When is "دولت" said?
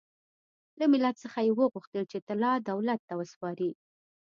2.69-2.99